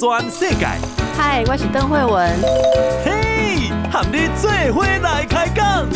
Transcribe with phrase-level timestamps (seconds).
[0.00, 0.64] 全世界。
[1.14, 2.34] 嗨，我是邓惠文。
[3.04, 5.86] 嘿，和你做伙来开讲。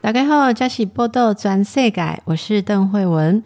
[0.00, 3.44] 大家好，这是报道全世界，我是邓惠文。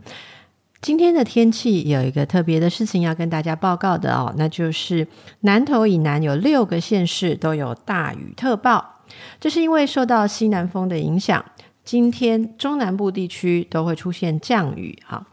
[0.81, 5.09] 今天的天气有一个特别的事情要跟大家报告的哦，那就是
[5.41, 9.00] 南投以南有六个县市都有大雨特报。
[9.39, 11.45] 这是因为受到西南风的影响，
[11.85, 15.27] 今天中南部地区都会出现降雨哈。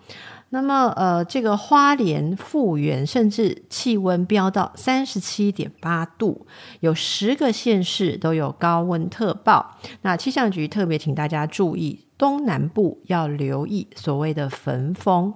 [0.50, 6.48] 那么呃，这个花莲富源甚至气温飙到三十七点八度，
[6.80, 9.78] 有十个县市都有高温特报。
[10.04, 12.06] 那气象局特别请大家注意。
[12.18, 15.32] 东南部要留意所谓的焚风。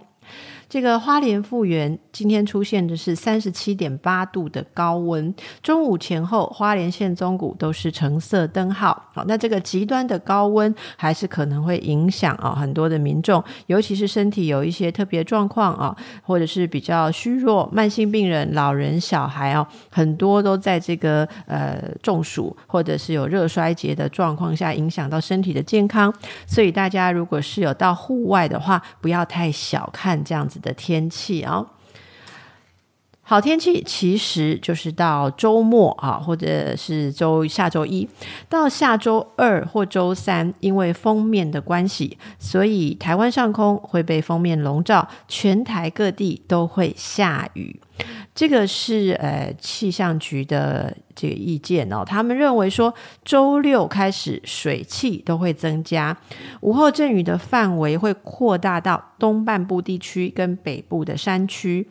[0.72, 9.10] 这个花莲复原今天出现的是三十七点八度的高温，中午前后花莲县中谷都是橙色灯号。
[9.14, 26.14] 好，那这个极端的高温还是可能会影响啊很多的民众，尤其是身体有一些特别状况啊，或者是比较虚弱、慢性病人、老人、小孩哦，很多都在这个呃中暑或者是有热衰竭的状况下，影响到身体的健康。
[26.48, 31.66] 所以大家如果是有到户外的话，不要太小看这样子的天气啊，
[33.24, 38.08] 好天气其实就是到周末啊，或者是周下周一
[38.48, 47.80] 到下周二或周三，因为封面的关系，所以台湾上空会被封面笼罩，全台各地都会下雨。
[48.34, 52.92] 这个是呃气象局的这个意见哦，他们认为说
[53.24, 56.18] 周六开始水汽都会增加，
[56.62, 61.88] 午后阵雨的范围会扩大到东半部地区跟北部的山区。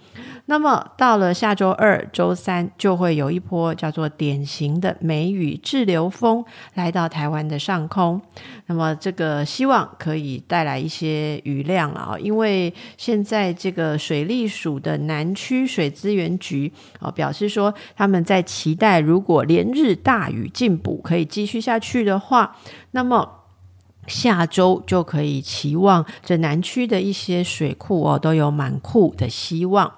[0.46, 8.20] 那么到了下周二、周三，就会有一波叫做典型的梅雨滞留风来到台湾的上空。
[8.66, 22.56] 那么这个希望可以带来一些雨量啊，因为现在这个水利署的南区水资源局啊表示说，他们在期待，如如果连日大雨进补可以继续下去的话，
[22.92, 23.39] 那么
[24.06, 29.92] 下周就可以期望这南区的一些水库哦都有满库的希望。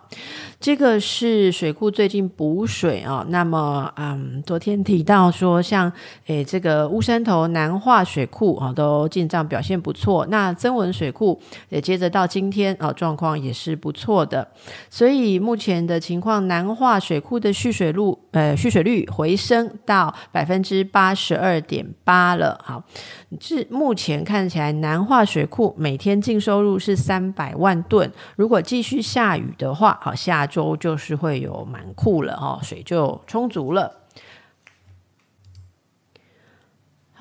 [0.60, 5.91] 这个是水库最近补水啊，那么嗯，昨天提到说像
[6.26, 14.46] 诶这个乌山头南化水库啊都进账表现不错，那增文水库也接着到今天啊状况也是不错的，
[14.91, 22.84] 所以目前的情况，南化水库的蓄水率呃蓄水率回升到百分之八十二点八了，好，
[23.38, 30.47] 至目前看起来南化水库每天净收入是三百万吨，如果继续下雨的话，好下。
[30.47, 34.01] 周就是会有满库了哦，水就充足了。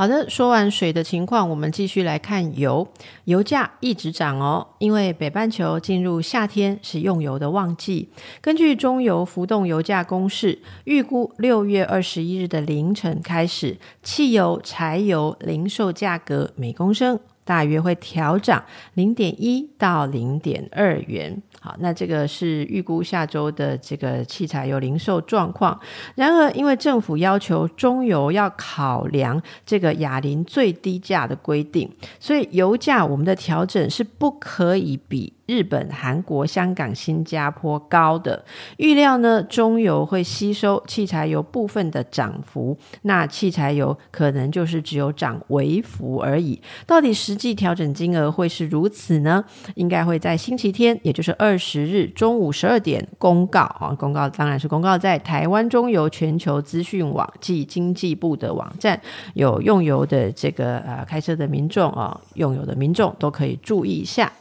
[0.01, 2.87] 好的，说完水的情况，我们继续来看油。
[3.25, 8.09] 油价一直涨哦，因为北半球进入夏天是用油的旺季。
[8.41, 21.43] 根据中油浮动油价公式，预估六月二十一日的凌晨开始，汽油、柴油零售价格每公升大约会调涨零点一到零点二元。
[21.63, 25.79] 好，那这个是预估下周的这个汽柴油零售状况。
[26.15, 31.87] 然而，因为政府要求中油要考量这个哑铃最低价的规定，
[32.19, 38.43] 所以油价我们的调整是不可以比日本、韩国、香港、新加坡高的。
[38.77, 46.61] 预料呢，中油会吸收汽柴油部分的涨幅，那汽柴油可能就是只有涨微幅而已。
[46.85, 49.43] 到底实际调整金额会是如此呢？
[49.75, 51.57] 应该会在星期天，也就是二。
[51.57, 58.99] 十日中午十二点公告啊，公告当然是公告在台湾中油全球资讯网暨经济部的网站，
[59.35, 64.31] 有用油的这个呃开车的民众啊，用油的民众都可以注意一下。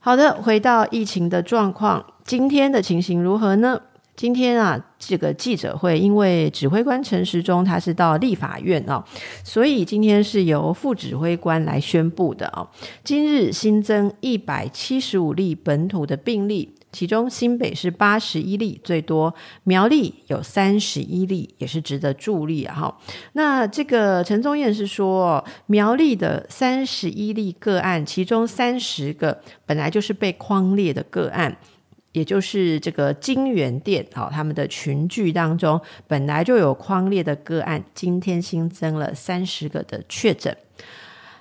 [0.00, 3.80] 好的，回到疫情的状况，今天的情形如何呢？
[4.14, 9.02] 今天啊，这个记者会，因为指挥官陈时中他是到立法院哦，
[9.44, 12.66] 所以今天是由副指挥官来宣布的哦。
[13.04, 22.98] 今日新增一百七十五例本土的病例，其中新北是八十一例最多，苗栗有三十一例，也是值得注意哈。
[23.32, 31.56] 那这个陈宗彦是说，苗栗的三十一例个案，其中三十个本来就是被框列的个案。
[32.12, 40.56] 也就是这个金元店，好，他们的群聚当中本来就有框列的个案，今天新增了三十个的确诊。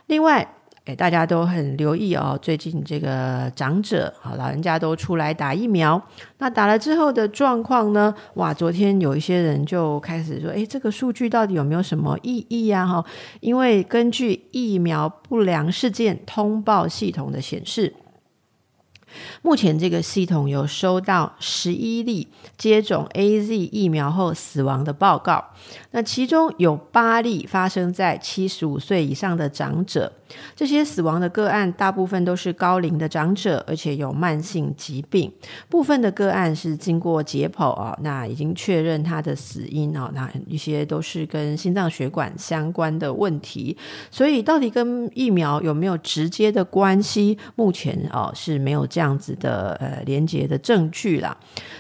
[0.07, 0.55] 另外，
[0.87, 2.39] 诶，大家都很留意哦。
[2.41, 6.01] 最近这个长者啊，老人家都出来打疫苗。
[6.37, 8.15] 那打了之后的状况呢？
[8.35, 12.87] 哇，昨天有一些人就开始说，诶，这个数据到底有没有什么意义呀？
[12.87, 13.03] 哈，
[13.41, 17.93] 因为根据疫苗不良事件通报系统的显示。
[19.41, 25.43] 目前这个系统有收到十一例接种 AZ 疫苗后死亡的报告，
[25.91, 30.11] 那其中有八例发生在七十五岁以上的长者。
[30.55, 35.31] 这些死亡的个案大部分都是高龄的长者，而且有慢性疾病。
[35.69, 43.75] 部分的个案是经过解剖啊，那已经确认他的死因啊，那一些都是跟心脏血管相关的问题。
[44.09, 47.37] 所以到底跟疫苗有没有直接的关系？
[47.55, 51.35] 目前啊是没有这样子的呃连接的证据啦。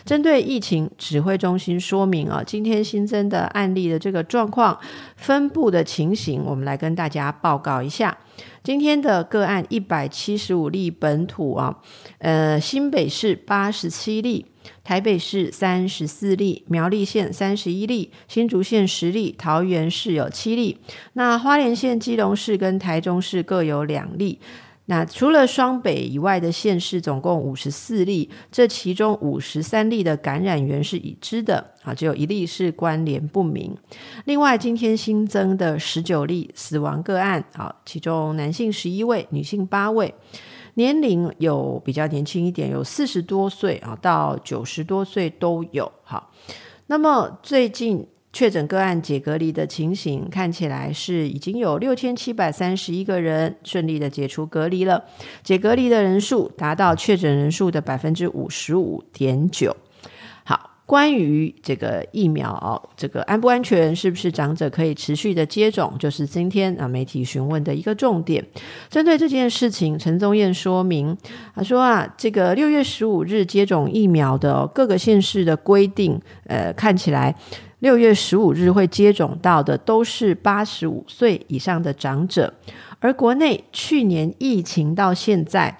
[0.05, 4.77] 针对疫情指挥中心说明啊，今天新增的案例的这个状况
[5.17, 8.17] 分布的情形，我们来跟大家报告一下。
[8.63, 11.79] 今天的个案一百七十五例本土啊，
[12.19, 14.45] 呃，新北市八十七例，
[14.83, 20.77] 台北市三十四例，苗栗县三十一例，新竹县十例，桃园市有七例，
[21.13, 24.39] 那花莲县、基隆市跟台中市各有两例。
[24.89, 33.75] 那除了双北以外的县市，总共五十四例，这其中五十三例的感染源是已知的啊，只有一例是关联不明。
[34.23, 40.15] 另外，今天新增的十九例死亡个案啊，其中男性十一位，女性八位，
[40.75, 45.91] 年龄有比较年轻一点，有四十多岁啊到九十多岁都有。
[46.03, 46.31] 好，
[46.87, 48.07] 那么最近。
[48.37, 55.03] 确诊个案解隔离的情形看起来是已经有六千七百三十一个人顺利的解除隔离了，
[55.41, 59.75] 解隔离的人数达到确诊人数的百分之五十五点九。
[60.43, 68.45] 好，关于这个疫苗哦，这个安不安全，是不是长者可以持续的接种，就是今天啊媒体询问的一个重点。
[68.87, 71.17] 针对这件事情，陈宗彦说明，
[71.55, 77.33] 他说啊，这个六月十五日接种疫苗的、各个县市的规定，呃，看起来。
[77.79, 82.51] 六月十五日会接种到的都是八十五岁以上的长者，
[82.99, 85.77] 而国内去年疫情到现在，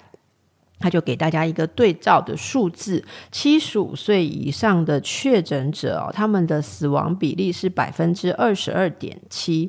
[0.78, 9.68] 他就给大家一个对照的数字：七十五岁以上的确诊者哦，他们的死亡比例是百分之二十二点七。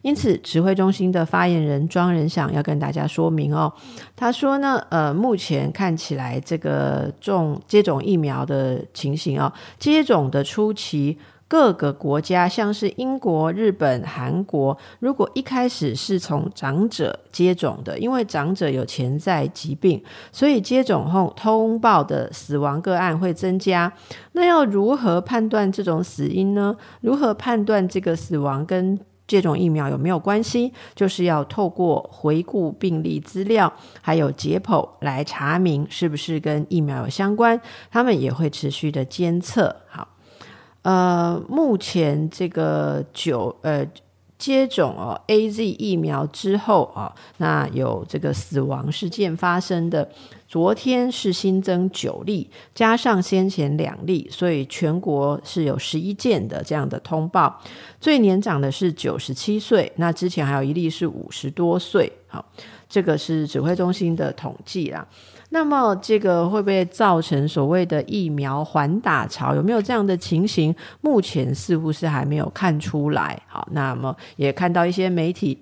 [0.00, 3.70] 因此，指挥中心的发言人庄人祥要跟大家说明哦，
[4.16, 11.18] 他说呢，呃，目前看起来这个种接种疫苗的情形哦，接种的初期。
[11.48, 23.90] 各个国家，像是英国、日本、韩国，如果一开始是从长者接种的，因为长者有潜在疾病，所以接种后通报的死亡个案会增加。
[24.32, 26.76] 那要如何判断这种死因呢？
[27.00, 30.70] 如何判断这个死亡跟接种疫苗有没有关系？
[30.94, 33.72] 就是要透过回顾病例资料，
[34.02, 37.58] 还有解剖来查明是不是跟疫苗有相关。
[37.90, 39.74] 他们也会持续的监测。
[39.88, 40.06] 好。
[40.88, 43.86] 呃，目前这个九呃
[44.38, 50.08] 接种哦 AZ 疫苗之后啊，那有这个死亡事件发生的，
[50.48, 57.60] 昨天是新增九例，加上先前两例，所以全国是有十一件的这样的通报。
[58.00, 62.10] 最年长的是九十七岁，那之前还有一例是五十多岁。
[62.28, 62.42] 好，
[62.88, 65.06] 这个是指挥中心的统计啦。
[65.50, 69.54] 那么这个会不会造成所谓的疫苗缓打潮？
[69.54, 70.74] 有没有这样的情形？
[71.00, 73.40] 目前似乎是还没有看出来。
[73.46, 75.58] 好，那么也看到一些媒体。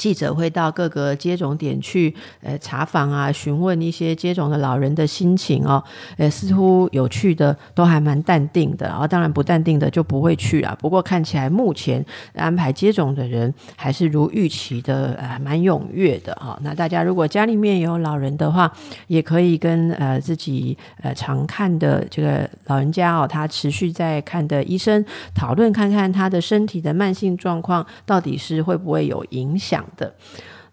[0.00, 5.84] 记者会到各个接种点去，呃，查访啊，询问一些接种的老人的心情哦，
[6.16, 10.74] 呃，似乎有去的都还蛮淡定的，然后当然不淡定的就不会去啊。
[10.80, 12.02] 不过看起来目前
[12.34, 16.58] 安排接种的人还是如预期的，呃，蛮踊跃的哈。
[16.62, 18.72] 那大家如果家里面有老人的话，
[19.06, 25.04] 也可以跟呃自己呃常看的这个老人家哦，他持续在看的医生
[25.34, 29.84] 讨论看看他的身体的慢性状况到底是会不会有影响。
[29.96, 30.14] 的，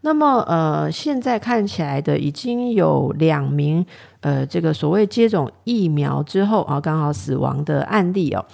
[0.01, 3.85] 那么呃，现在看起来的已经有两名
[4.21, 8.45] 呃，这个所谓接种疫苗之后啊，刚好死亡的案例哦，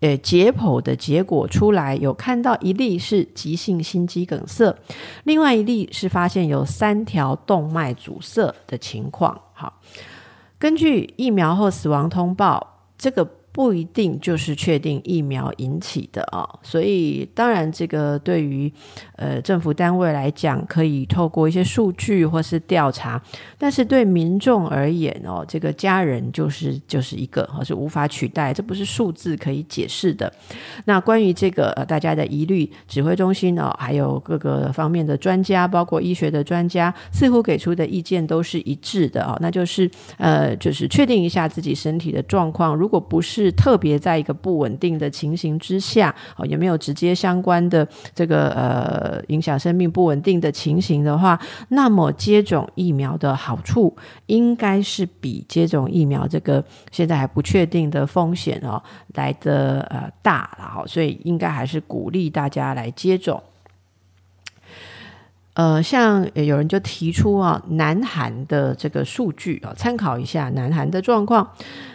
[0.00, 4.74] 呃，解剖的结果出来，有看到一例是急性心肌梗塞，
[5.24, 9.40] 另外一例是发现有三条动脉阻塞的情况。
[9.52, 9.80] 好，
[10.58, 13.26] 根据疫苗后死亡通报，这个。
[13.52, 16.48] 不一定就是确定疫苗引起的啊。
[16.62, 18.72] 所以当然这个对于
[19.20, 23.22] 呃政府单位来讲，可以透过一些数据或是调查，
[23.56, 30.32] 但是对民众而言哦，这个家人就是就是一个是无法取代，这不是数字可以解释的。
[30.86, 58.82] 那关于这个呃大家的疑虑，指挥中心哦，还有各个方面的专家，包括医学的专家，似乎给出的意见都是一致的哦，那就是呃就是确定一下自己身体的状况，如果不是特别在一个不稳定的情形之下，哦也没有直接相关的这个呃影响生命不稳定的情形的话，那么接种疫苗的好处应该是比接种疫苗这个现在还不确定的风险哦
[59.14, 63.42] 来的呃大了哈，所以应该还是鼓励大家来接种。
[65.54, 71.50] 呃，像有人就提出啊，南韩的这个数据啊，参考一下南韩的状况。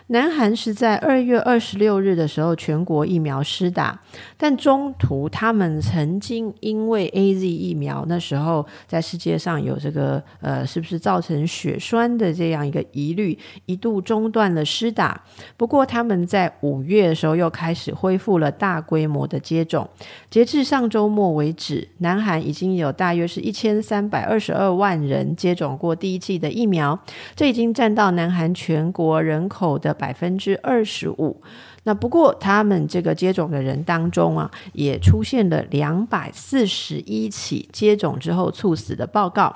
[0.07, 4.00] 南韩是在二月二十六日的时候全国疫苗施打，
[4.38, 13.35] 但中途他们曾经因为 AZ 疫苗那时候在世界上有这个呃，是不是造成血栓的这样一个疑虑，
[13.65, 15.19] 一度中断了施打。
[15.57, 19.89] 不过他们在五月的时候又开始恢复了大规模的接种，
[20.29, 27.00] 截至上周末为止，南韩已经有大约是一千三百二十二万人接种过第一剂的疫苗，
[27.35, 31.41] 这已经占到南韩全国人口的百分之二十五。
[31.83, 39.55] 那不过他们这个接种的人当中啊，也出现了两百四十一起接种之后猝死的报告。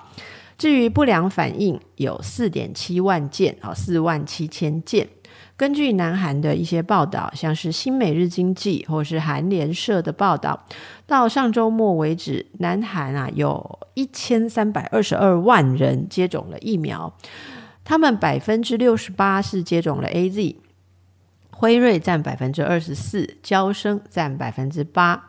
[0.57, 5.07] 至于不良反应，有四点七万件啊，四万七千件。
[5.55, 10.65] 根据南韩的一些报道，像是新美日经济或是韩联社的报道，
[11.05, 17.13] 到上周末为止，南韩啊有一千三百二十二万人接种了疫苗。
[17.89, 20.55] 他们百分之六十八是接种了 AZ，
[21.49, 25.27] 辉瑞占百分之二十四，娇生占百分之八。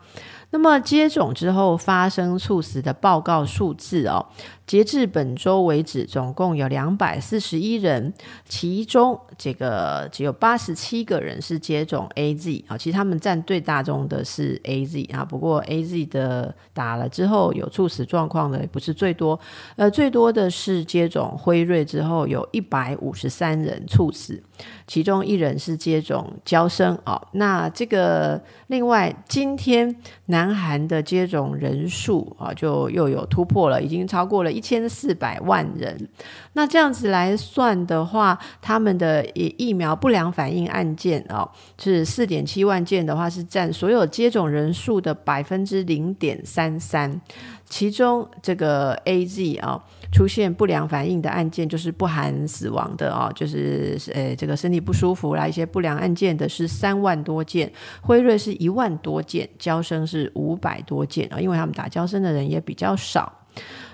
[0.51, 4.27] 那么接种之后发生猝死的报告数字哦。
[4.71, 8.13] 截至本周为止，总共有两百四十一人，
[8.47, 15.25] 其中这个只有八十七个人是接种 AZ 啊，其实他们占最大宗的是 AZ 啊。
[15.25, 19.37] 不过 AZ 的打了之后有猝死状况的不是最多，
[19.75, 24.41] 呃，最多的是接种辉瑞之后有一百五十三人猝死，
[24.87, 27.21] 其中一人是接种娇生啊。
[27.33, 29.93] 那这个另外今天
[30.27, 34.60] 南韩的接种人数啊，就又有突破了，已经超过了一。
[34.61, 36.09] 千四百万人，
[36.53, 41.49] 那这样子来算的话，他们的疫疫苗不良反应案件哦，
[41.79, 47.19] 是四点七万件的话，是占所有接种人数的百分之零点三三。
[47.67, 63.31] 其中这个 AZ 啊，出现不良反应的案件，就是不含死亡的哦，就是呃这个身体不舒服啦，一些不良案件的是三万多件，辉瑞是一万多件，交生是五百多件啊，因为他们打交生的人也比较少。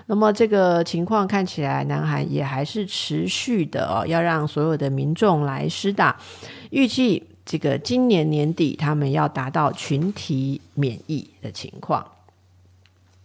[0.06, 6.18] 那么这个情况看起来，南韩也还是持续的哦，要让所有的民众来施打。
[6.70, 12.06] 预计这个今年年底，他们要达到群体免疫的情况。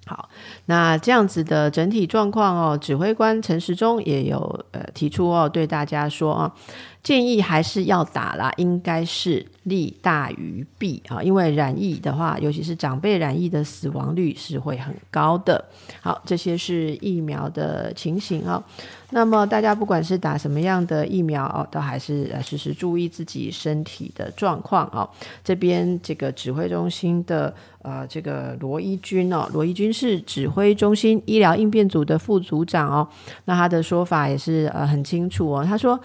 [0.05, 0.27] 好，
[0.65, 6.53] 那这样子的整体状况哦，指挥官陈时中也有呃提出哦，对大家说啊。
[7.03, 15.65] 建议还是要打啦，应该是利大于弊啊，因为染疫的话，尤其是长辈染疫的死亡率是会很高的。
[16.01, 18.63] 好，这些是疫苗的情形啊。
[19.09, 25.07] 那么大家不管是打什么样的疫苗哦，都还是呃时时注意自己身体的状况哦。
[25.43, 33.07] 这边这个指挥中心的呃这个罗一军哦，罗一军是指挥中心医疗应变组的副组长哦，
[33.43, 35.99] 那他的说法也是呃很清楚哦，他说。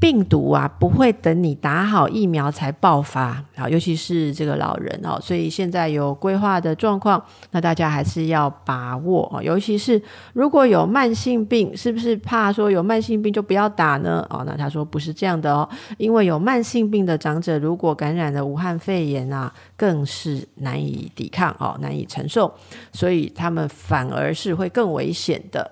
[0.00, 9.42] 病毒啊，不会等你打好疫苗才爆发啊，尤其是这个老人哦，所以现在有规划的状况，那大家还是要把握哦。
[9.42, 10.00] 尤其是
[10.32, 14.26] 如果有慢性病，是不是怕说有慢性病就不要打呢？
[14.30, 22.50] 哦，那他说不是这样的哦，因为有慢性病的长者，如果感染了武汉肺炎啊，更是难以抵抗哦，难以承受，
[22.90, 25.70] 所以他们反而是会更危险的。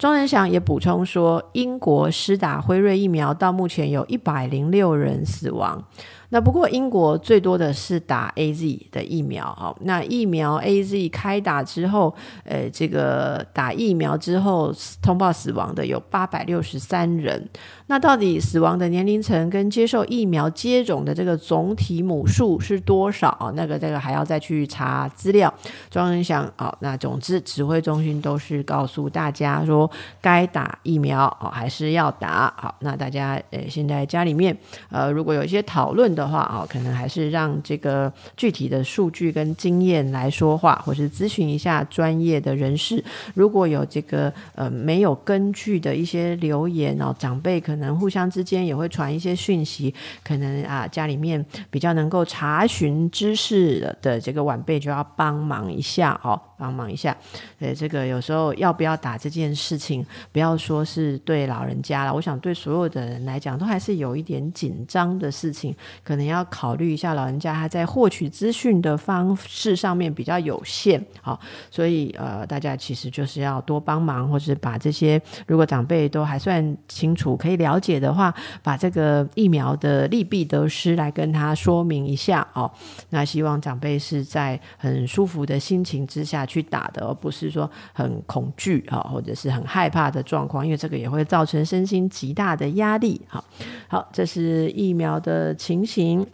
[0.00, 5.84] 庄仁祥也补充说，英国施打辉瑞疫苗到目前有一百零六人死亡。
[6.30, 14.72] 那不过英国最多的是打 AZ 的疫苗哦，那疫苗 AZ 开打之后，呃，这个打疫苗之后
[15.02, 17.48] 通报死亡的有八百六十三人。
[17.88, 23.52] 那到底死亡的年龄层跟接受疫苗接种的这个总体母数是多少？
[23.56, 25.52] 那个这个还要再去查资料。
[25.90, 32.54] 庄人祥哦，那总之指挥中心都是告诉大家说，该打疫苗哦，还是要打。
[32.56, 34.56] 好，那大家呃现在家里面
[34.90, 36.30] 呃如果有一些讨论的。
[36.30, 43.04] 话啊，可能还是让这个具体的数据跟经验来说话，或是咨询一下专业的人士。
[43.34, 57.16] 如果有这个呃没有根据的一些留言哦，长辈可能互相之间也会传一些讯息，可能啊家里面比较能够查询知识的这个晚辈就要帮忙一下哦，帮忙一下。
[57.60, 65.74] 呃，这个有时候要不要打这件事情，不要说是对老人家了，我想对所有的人来讲都还是有一点紧张的事情，
[66.04, 71.40] 可能要考虑一下老人家他在获取资讯的方式上面比较有限，好，
[71.70, 82.70] 所以呃大家其实就是要多帮忙，或是把这些如果长辈都还算清楚可以了解的话，把这个疫苗的利弊得失来跟他说明一下哦。
[83.08, 93.20] 那希望长辈是在很舒服的心情之下去打的，而不是说很恐惧啊，或者是很害怕的状况，因为这个也会造成身心极大的压力。
[93.28, 93.44] 好，
[93.88, 96.26] 好，这是疫苗的情形。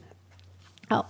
[0.88, 1.06] 好，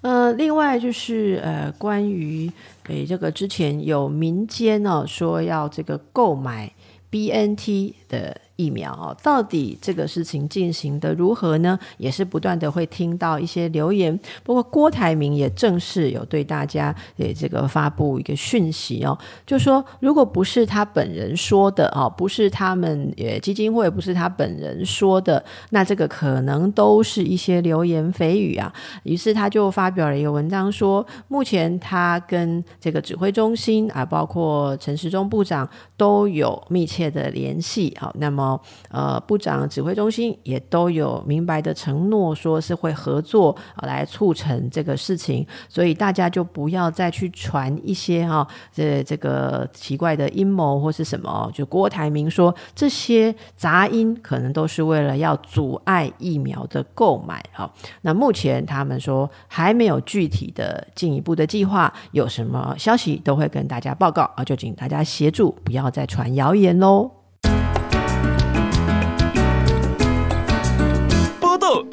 [0.00, 2.50] 呃，另外就是呃，关于
[2.88, 6.72] 诶这个之前有民间哦说要这个购买
[7.10, 8.40] BNT 的。
[8.58, 11.78] 疫苗哦，到底这个事情进行的如何呢？
[11.96, 14.18] 也是不断的会听到一些留言。
[14.42, 28.72] 不过郭台铭也正式有对大家诶这个发布一个讯息哦，就说如果不是他本人说的哦，不是他们也基金会不是他本人说的，那这个可能都是一些流言蜚语啊。
[29.04, 37.96] 于是他就发表了一个文章说，目前他跟这个指挥中心啊，包括陈时中部长都有密切的联系。
[38.00, 38.47] 好，那么。
[38.90, 51.50] 呃，部长指挥中心也都有明白的承诺，说是会合作来促成这个事情，所以大家就不要再去传一些哈这这个奇怪的阴谋或是什么。
[51.52, 57.42] 就郭台铭说这些杂音可能都是为了要阻碍疫苗的购买。
[57.52, 67.17] 好，那目前他们说还没有具体的进一步的计划，有什么消息都会跟大家报告啊，就请大家协助，不要再传谣言喽。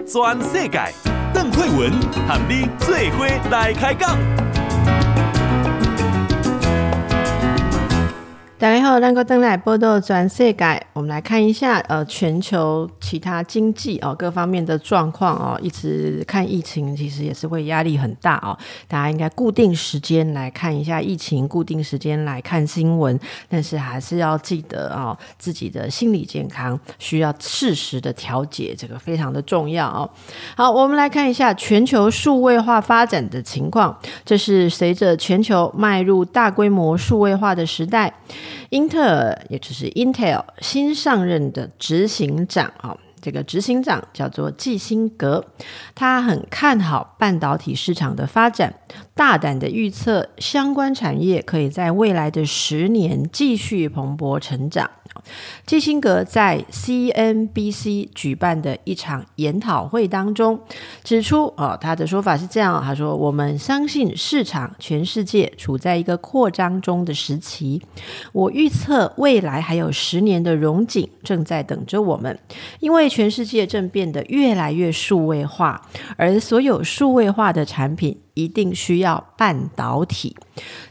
[0.07, 0.93] 全世界，
[1.33, 1.91] 邓慧文
[2.27, 4.44] 和你做伙来开讲。
[8.57, 18.57] 大家好，咱个登来报道全世界，我们来看一下呃全球其他经济哦各方面的状况哦，一直看疫情其实也是会压力很大哦。
[18.87, 30.09] 大家应该固定时间来看一下疫情，固定时间来看新闻，但是还是要记得哦自己的心理健康需要适时的调节，这个非常的重要哦。
[30.55, 38.13] 好，我们来看一下全球数位化发展的情况，这是随着全球迈入大规模数位化的时代。
[38.69, 45.45] 英特尔，也就是 Intel 新上任的执行长啊，这个执行长叫做季辛格，
[45.93, 48.73] 他很看好半导体市场的发展，
[49.13, 54.89] 大胆的预测相关产业可以在未来的十年继续蓬勃成长。
[55.65, 60.59] 基辛格在 CNBC 举办的一场研讨会当中
[61.03, 67.81] 指出，哦，他的说法是这样，他说：“我们相信市场全世界处在一个扩张中的时期，
[68.33, 72.37] 我预测未来还有十年的荣景正在等着我们，
[72.79, 75.81] 因为全世界正变得越来越数位化，
[76.17, 80.37] 而所有数位化的产品。”一定需要半导体。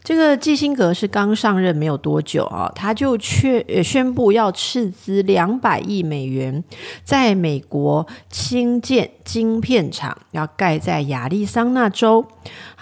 [0.02, 6.62] 这个基辛格是刚上任没有多久啊，他就确宣布要斥资两百亿美元，
[7.02, 12.26] 在美国兴建晶片厂，要盖在亚利桑那州。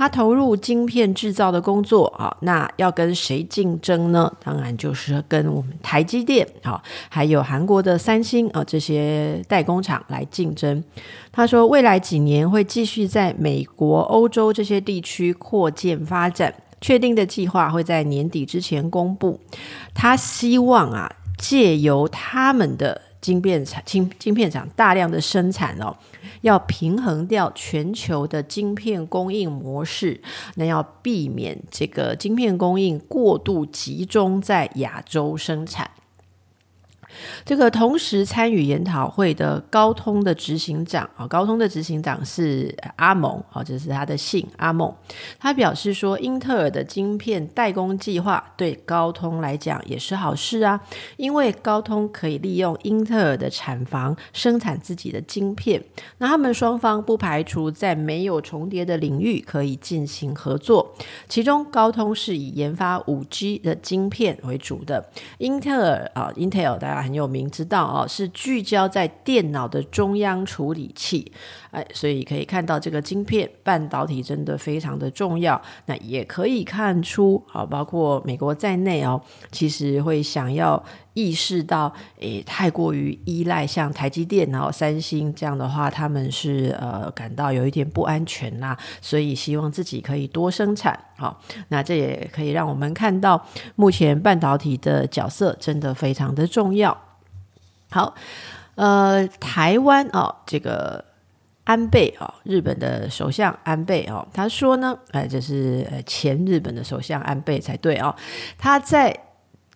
[0.02, 4.32] 他投入晶片制造的工作啊，那要跟谁竞争呢？
[4.42, 10.82] 当然就是跟我们台积电啊，还有韩国的三星啊这些代工厂来竞争。
[11.30, 19.38] 他说，未来几年会继续在美国、欧洲这些地区扩建发展，确定的计划会在年底之前公布。
[19.94, 25.96] 他希望啊，借由他们的晶片厂、晶晶片厂大量的生产哦，
[26.42, 30.20] 要平衡掉全球的晶片供应模式，
[30.56, 35.90] 那要避免这个晶片供应过度集中在亚洲生产。
[37.44, 44.90] 这个同时参与研讨会的高通的执行长啊，高通的执行长是阿蒙啊，这是他的姓阿蒙。
[45.38, 50.80] 他表示说，英特尔的晶片代工计划对高通来讲也是好事啊，
[51.16, 55.82] 因为高通可以利用英特尔的产房生产自己的晶片。
[56.18, 60.94] 那他们双方不排除在没有重叠的领域可以进行合作，
[61.28, 67.01] 其中高通是以研发五 G 的晶片为主的，英特尔啊，Intel 大家。
[67.02, 71.32] 很有名，知道哦，是聚焦在电脑的中央处理器，
[71.70, 75.60] 哎，所以可以看到这个晶片半导体真的非常的重要。
[75.86, 80.82] 那也可以看出啊，包括美国在内哦，其实会想要
[81.14, 90.98] 意识到，诶，太过于依赖像台积电然后三星这样的话，他们是呃感到有一点不安全啦，所以希望自己可以多生产。
[91.16, 93.46] 好，那这也可以让我们看到，
[93.76, 96.96] 目前半导体的角色真的非常的重要。
[97.90, 98.14] 好，
[98.74, 101.04] 呃，台湾哦，这个。
[101.64, 108.12] 安倍哦，日本的首相安倍哦，他说呢，哎，这是前日本的首相安倍才对哦。
[108.58, 109.16] 他在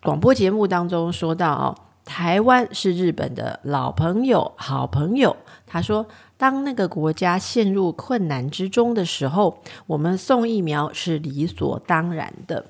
[0.03, 5.35] 广播节目当中说到哦，台湾是日本的老朋友、好朋友。
[5.65, 6.05] 他说，
[6.37, 9.57] 当那个国家陷入困难之中的时候，
[9.87, 12.63] 我们送疫苗是理所当然的。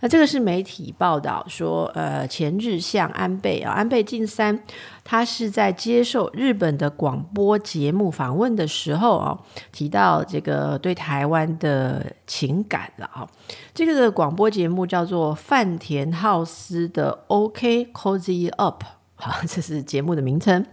[0.00, 4.58] 那这个是媒体报道说，呃，前日向安倍啊，安倍晋三，
[5.04, 9.38] 他是在接受日本的广播节目访问的时候啊，
[9.72, 13.28] 提到这个对台湾的情感了啊。
[13.74, 18.82] 这个的广播节目叫做饭田浩司的 OK Cozy Up，
[19.16, 20.64] 好，这是节目的名称。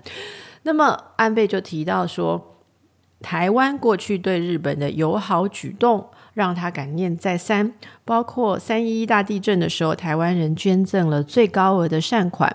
[0.63, 2.57] 那么安倍就提到说，
[3.21, 6.07] 台湾过去对日本的友好举动。
[6.37, 7.73] 让他感念再三，
[8.05, 12.47] 包括三一一大地震的时候，台湾人捐赠了最高额的善款；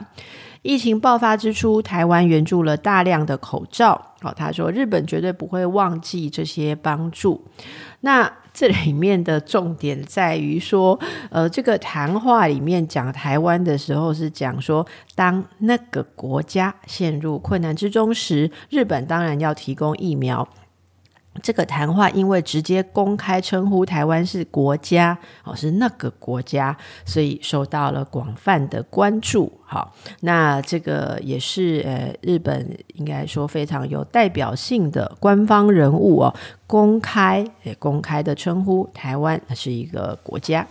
[0.62, 4.00] 疫情爆发之初，台湾援助了大量的口罩。
[4.20, 7.44] 哦，他说日本绝对不会忘记这些帮助。
[8.02, 10.96] 那这里面的重点在于说，
[11.30, 20.48] 呃，这个谈话里面讲台湾的时候是讲说，当那个国家陷入困难之中时，日本当然要提供疫苗。
[21.40, 29.50] 这个谈话因为直接公开称呼台湾是国家哦，是那个国家，所以受到了广泛的关注。
[29.64, 36.34] 好，那这个也是呃，日本应该说非常有代表性的官方人物哦，
[36.66, 40.66] 公开也公开的称呼台湾是一个国家。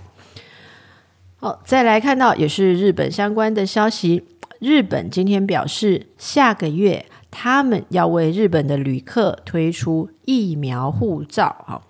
[1.38, 4.24] 好，再来看到也是日本相关的消息，
[4.60, 7.04] 日本今天表示下个月。
[7.32, 11.82] 他们要为日本的旅客推出疫苗护照啊！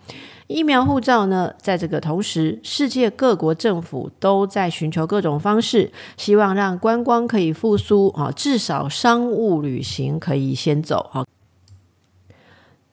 [0.48, 11.26] 疫苗护照呢，在这个同时，世界各国政府都在寻求各种方式，希望让观光可以复苏啊，至少商务旅行可以先走啊。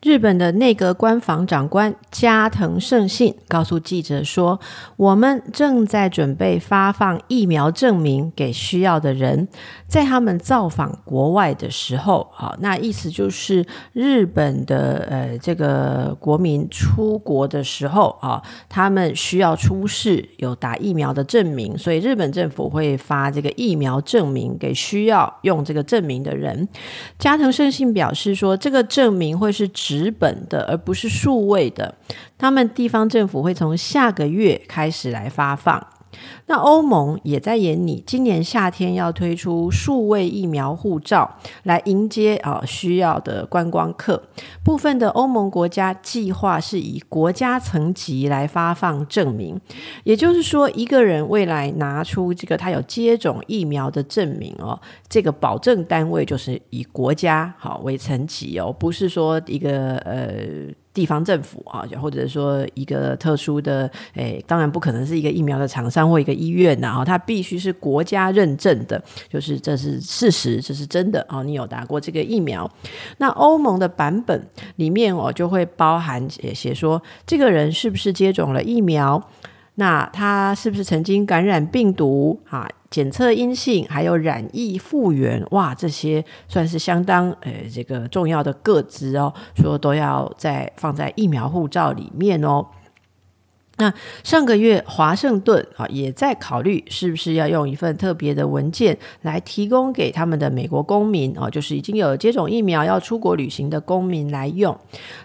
[0.01, 4.57] 日本的内阁官房长官加藤胜信告诉记者说
[4.95, 9.49] ：“我们正在准备发放疫苗证明给需要的人，
[9.89, 26.69] 在他们造访国外的时候，好，那意思就是日本的呃这个国民出国的时候啊，他们需要出示有打疫苗的证明，所以日本政府会发这个疫苗证明给需要用这个证明的人。”
[27.19, 31.95] 加藤胜信表示说：“这个证明会是。”纸本的，而不是数位的。
[32.37, 35.87] 他们地方政府会从下个月开始来发放。
[36.49, 44.19] 那欧盟也在演拟，今年夏天要推出数位疫苗护照，来迎接啊需要的观光客。
[44.63, 49.61] 部分的欧盟国家计划是以国家层级来发放证明，
[50.03, 60.73] 也就是说，一个人未来拿出这个他有接种疫苗的证明哦，这个保证单位就是以国家好为层级哦，不是说一个呃。
[60.91, 72.69] 地方政府啊，或者说一个特殊的，诶，当然不可能是一个疫苗的厂商或一个医院呐，哈，它必须是国家认证的，就是这是事实，这是真的啊，你有打过这个疫苗。
[73.17, 74.47] 那欧盟的版本
[74.77, 79.21] 里面哦，就会包含写说，这个人是不是接种了疫苗，
[79.75, 82.67] 那他是不是曾经感染病毒啊？
[82.89, 92.65] 检测阴性，还有染疫复原，哇，这些算是相当呃这个重要的个资哦，说都要在放在疫苗护照里面哦。
[93.79, 93.91] 那
[94.23, 104.77] 上个月，华盛顿啊也在考虑是不是要用一份特别的文件来提供给他们的美国公民啊，就是已经有接种疫苗要出国旅行的公民来用。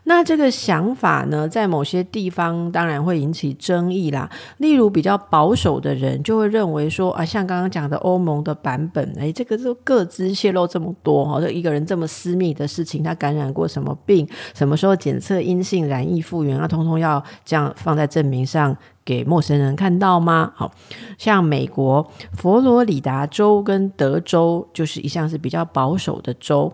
[0.05, 4.31] 那这个想法呢，在某些地方当然会引起争议啦。
[4.59, 20.52] 例如比较保守的人就会认为说啊，像刚刚讲的欧盟的版本，哎，这个这个资泄露这么多哈，这一个人这么私密的事情，他感染过什么病，什么时候检测阴性、染疫复原，啊，通通要这样放在证明上给陌生人看到吗？
[20.54, 20.70] 好
[21.18, 26.72] 像美国佛罗里达州跟德州就是一向是比较保守的州。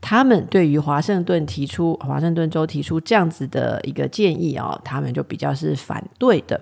[0.00, 6.58] 他们对于华盛顿提出华盛顿州提出这样子的一个建议哦，他们就比较是反对的。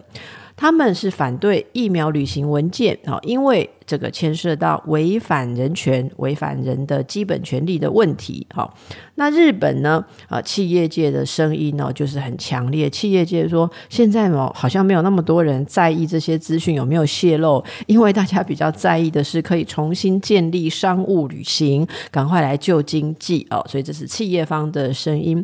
[0.57, 8.47] 他们是反对疫苗旅行文件啊，因为这个牵涉到违反人权、违反人的基本权利的问题。
[8.53, 8.77] 好，
[9.15, 10.05] 那日本呢？
[10.29, 12.91] 啊，企业界的声音呢，就是很强烈。
[12.91, 23.65] 企业界说，现在哦，好像没有那么多人在意这些资讯有没有泄露，因为大家比较在意的是可以重新建立商务旅行，赶快来救经济哦。
[23.67, 25.43] 所以这是企业方的声音。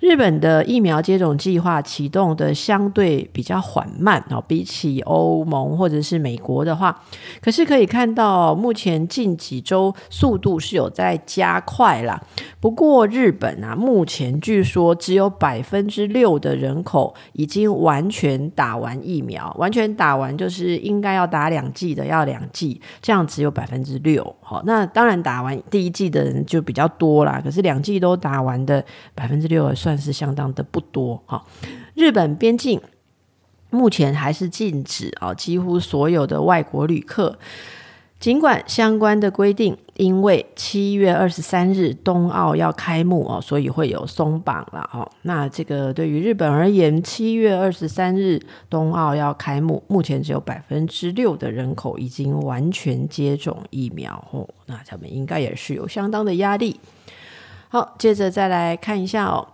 [0.00, 7.00] 日本的疫苗接种计划启动的相对比较缓慢哦，比起欧盟或者是美国的话，
[7.40, 7.83] 可是可以。
[7.86, 12.22] 看到目前近几周速度是有在加快啦，
[12.60, 24.34] 不过日本啊，目前据说只有百分之六的人口已经完全打完疫苗，完全打完就是应该要打两剂的要两剂，这样只有百分之六。
[24.40, 31.22] 好，那当然打完第一剂的人就比较多啦，可是两剂都打完的百分之六算是相当的不多。
[31.26, 31.46] 好，
[31.94, 32.80] 日本边境
[33.74, 37.38] 目前还是禁止啊，几乎所有的外国旅客。
[38.20, 45.06] 尽管相关的规定，因为七月二十三日冬奥要开幕哦，所以会有松绑了哦。
[45.22, 56.80] 那这个对于日本而言，七月二十三日冬奥要开幕，目前只有百分之六的人口已经完全接种疫苗哦，那他们应该也是有相当的压力。
[57.68, 59.46] 好，接着再来看一下哦，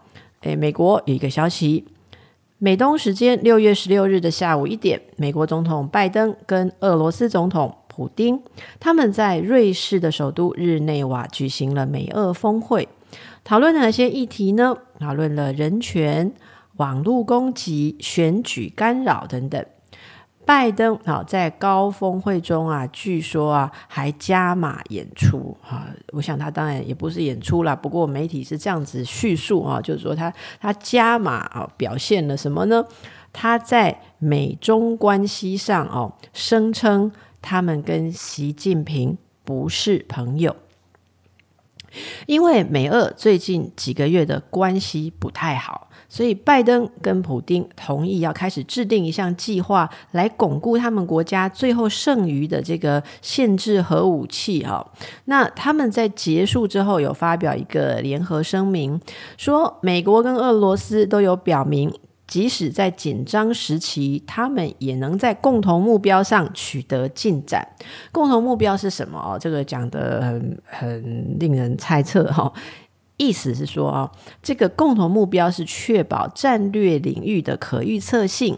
[0.42, 1.84] 诶，美国有一个消息。
[2.62, 8.38] 美东时间六月十六日的下午一点，美国总统拜登跟俄罗斯总统普京
[8.78, 12.86] 他们在瑞士的首都日内瓦举行了美俄峰会，
[13.44, 14.76] 讨论哪些议题呢？
[14.98, 16.34] 讨论了人权、
[16.76, 19.64] 网络攻击、选举干扰等等。
[20.46, 25.86] 拜登啊，在高峰会中啊，据说啊还加码演出啊。
[26.12, 32.84] 我想他当然也不是演出啦，不过媒体是这样子叙述啊，就是说他他加码啊，表现了什么呢？
[33.32, 40.56] 他在美中关系上哦，声称他们跟习近平不是朋友，
[42.26, 45.89] 因为美俄最近几个月的关系不太好。
[46.12, 54.64] 所以，拜登跟普丁同意要开始制定一项计划，来巩固他们国家最后剩余的这个限制核武器。
[54.64, 54.84] 哈，
[55.26, 59.00] 那他们在结束之后有发表一个联合声明，
[59.38, 61.92] 说美国跟俄罗斯都有表明，
[62.26, 67.64] 即使在紧张时期，他们也能在共同目标上取得进展。
[68.10, 69.16] 共同目标是什么？
[69.16, 72.24] 哦，这个讲得很很令人猜测。
[72.32, 72.52] 哈。
[73.20, 74.10] 意思是说啊，
[74.42, 78.56] 这个共同目标是确保战略领域的可预测性，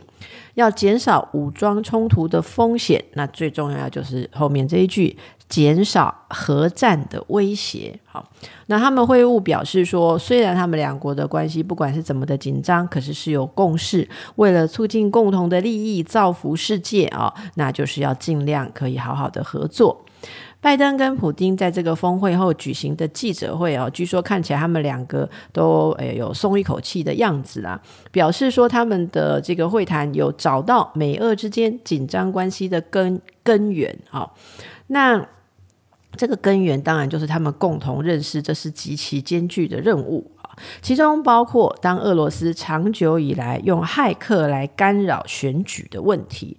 [0.55, 3.05] 要减少武装冲突的风险。
[3.14, 7.98] 那最重要就是后面这一句，减少核战的威胁。
[8.05, 8.25] 好，
[8.66, 20.05] 那他们会晤表示说，虽然他们两国的关系不管是怎么的紧张，可是是有共识，为了促进共同的利益，造福世界啊，那就是要尽量可以好好的合作。
[20.62, 27.79] 拜登跟普京在这个峰会后举行的记者会哦，据说看起来他们两个都诶有松一口气的样子啦，
[28.12, 34.31] 表示说他们的这个会谈有找到美俄之间紧张关系的根根源啊。
[34.87, 35.27] 那
[36.16, 40.31] 这个根源当然就是他们共同认识这是极其艰巨的任务。
[40.80, 46.56] 其中包括，当俄罗斯长久以来用骇客来干扰选举的问题。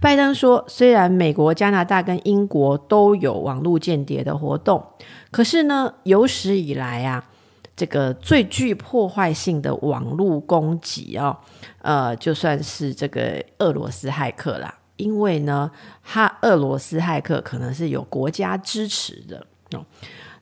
[0.00, 4.84] 拜登说，虽然美国、加拿大跟英国都有网络间谍的活动，
[5.30, 7.24] 可是呢，有史以来啊，
[7.76, 11.36] 这个最具破坏性的网络攻击、哦，
[11.82, 15.70] 呃，就算是这个俄罗斯骇客啦，因为呢，
[16.02, 19.84] 他俄罗斯骇客可能是有国家支持的哦。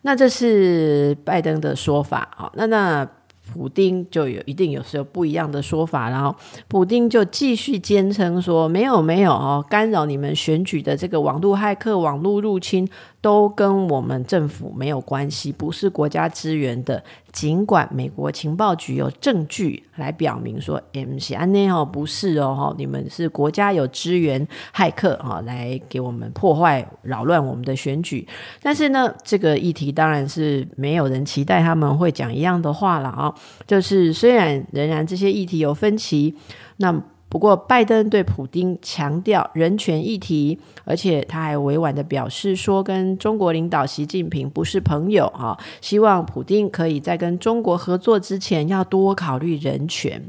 [0.03, 3.09] 那这是拜登的说法啊，那那
[3.53, 6.35] 普丁就有一定有时候不一样的说法，然后
[6.69, 12.88] 普丁就继续坚称说没有没有哦，干扰你们选举的这个网络骇客、网络入侵。
[13.23, 17.01] 都跟我们政府没有关系，不是国家支援的。
[17.33, 28.29] 尽管美国情报局有证据来表明说，M C 安内哦不是哦，你们是国家有支援骇客哈，来给我们破坏扰乱我们的选举。
[28.62, 33.35] 但是呢，这个议题当然是没有人期待他们会讲一样的话了啊。
[33.66, 36.37] 就是虽然仍然这些议题有分歧，
[36.77, 37.03] 那。
[37.33, 50.23] 不过，拜登对普丁强调人权议题，而且他还委婉地表示说，跟中国领导习近平不是朋友啊，希望普丁可以在跟中国合作之前要多考虑人权。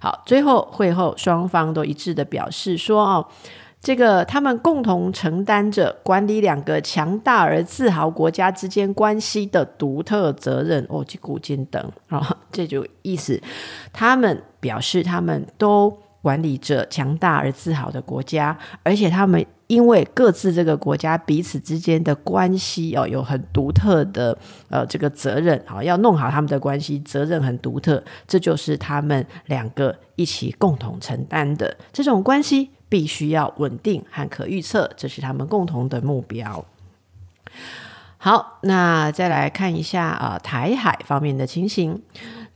[0.00, 3.24] 好，最后会后双方都一致地表示说，哦，
[3.80, 10.84] 这个他们共同承担着管理两个强大而自豪国家之间关系的独特责任。
[10.88, 13.40] 哦，这古今等啊，这就意思，
[13.92, 24.36] 他们表示他们都管理者强大而自豪的国家，而且他们因为各自这个国家彼此之间的关系哦，有很独特的
[24.68, 32.70] 呃这个责任啊，要弄好他们的关系，责任很独特，这就是他们两个一起共同承担的这种关系。
[32.90, 36.64] 必须要稳定和可预测，这是他们共同的目标。
[38.16, 42.00] 好，那再来看一下啊、台海方面的情形。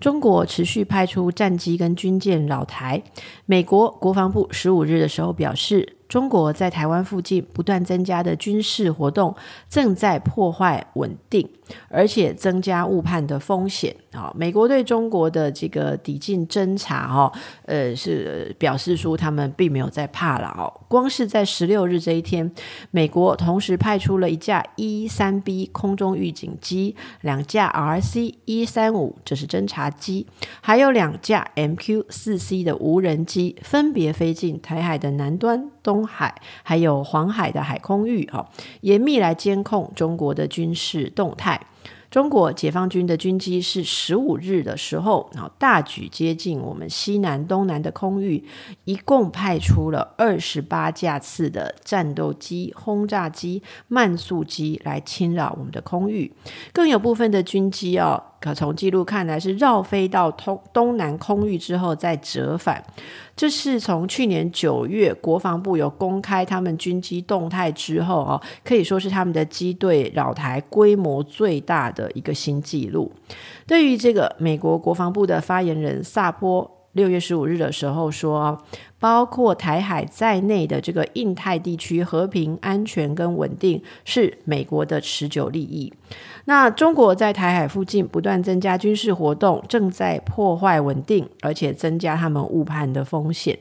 [0.02, 3.00] 中国持续派出战机跟军舰扰台。
[3.46, 9.32] 美国国防部十五日的时候表示，中国在台湾附近不断增加的军事活动，
[9.70, 11.48] 正在破坏稳定。
[11.88, 14.32] 而且增加误判的风险啊！
[14.36, 17.32] 美国对中国的这个抵近侦察哈，
[17.66, 20.72] 呃，是表示说他们并没有在怕了哦。
[20.88, 22.50] 光是在十六日这一天，
[22.90, 30.26] 美国同时派出了一架 E 三 B 空中预警机，两架 RC 一三五，这是侦察机，
[30.60, 38.46] 还有两架 MQ 四 C 的无人机，分别飞进台海的南端、东海，还有黄海的海空域哦，
[38.82, 41.60] 严密来监控中国的军事动态。
[42.12, 48.44] 中国解放军的军机是十五日的时候，然后大举接近我们西南、东南的空域，
[48.84, 56.30] 一共派出了二十八架次的战斗机、轰炸机、慢速机来侵扰我们的空域，
[56.74, 58.22] 更有部分的军机哦。
[58.42, 62.82] 可从记录看来是绕飞到东东南空域之后再折返，
[63.36, 73.12] 这是从去年九月国防部有公开他们军机动态之后哦，可以说是他们的机队扰台规模最大的一个新纪录。
[73.66, 78.60] 对于这个美国国防部的发言人萨波六月十五日的时候说，
[78.98, 85.90] 包括台海在内的这个印太地区和平、安全跟稳定是美国的持久利益。
[86.44, 93.58] 那中国在台海附近不断增加军事活动，正在破坏稳定，而且增加他们误判的风险。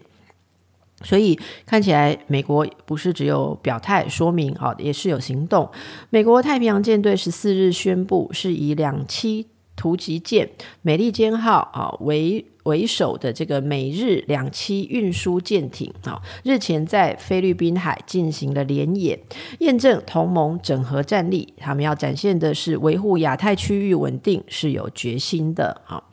[1.04, 5.67] 所以看起来，美国不是只有表态说明啊，也是有行动。
[6.12, 9.46] 美国太平洋舰队十四日宣布，是以两栖
[9.82, 10.48] 突击舰
[10.84, 12.46] “美利坚号”啊为。
[12.65, 19.20] 为首的这个美日两栖运输舰艇啊，日前在菲律宾海进行了联演，
[19.62, 21.52] 验证同盟整合战力。
[21.58, 26.04] 他们要展现的是维护亚太区域稳定是有决心的啊。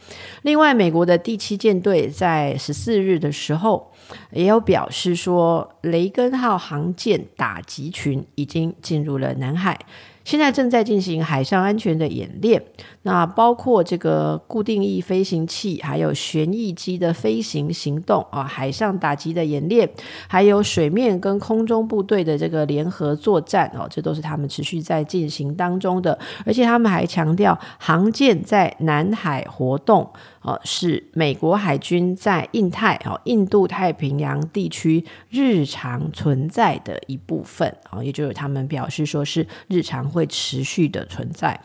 [0.40, 3.92] 另外，美国的第七舰队在十四日的时候
[4.32, 9.78] 也有表示说，雷根号航舰打击群已经进入了南海。
[10.28, 12.62] 现在正在进行海上安全的演练，
[13.00, 19.88] 那包括这个固定翼飞行器，还有旋翼机的飞行行动啊，海上打击的演练，
[20.26, 26.18] 还有水面跟空中部队的这个联合作战哦，这都是他们持续在进行当中的。
[26.44, 30.10] 而且他们还强调，航舰在南海活动。
[30.48, 41.60] 呃，是美国海军在印太、哦印度太平洋地区日常存在的一部分啊，也就是他们表示说是日常会持续的存在。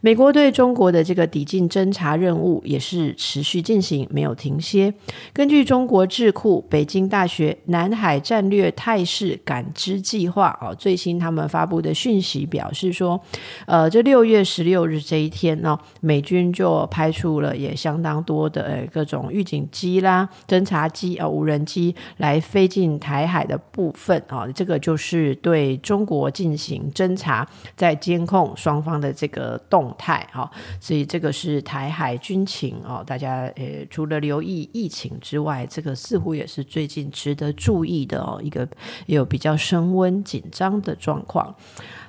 [0.00, 4.94] 美国对中国的这个抵近侦察任务也是持续进行，没有停歇。
[5.34, 13.20] 根据中国智库北京大学南海战略态势感知计划啊，最新他们发布的讯息表示说，
[13.66, 18.21] 呃，这六月十六日这一天呢，美军就派出了也相当。
[18.22, 38.68] 多的呃各种预警机啦、侦察机啊、无人机来飞进台海的部分啊，这个就是对中国进行侦查，在监控双方的这个动态哈，所以这个是台海军情哦，大家呃除了留意疫情之外，这个似乎也是最近值得注意的哦，一个
[39.06, 41.54] 有比较升温紧张的状况。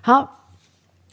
[0.01, 0.42] 好。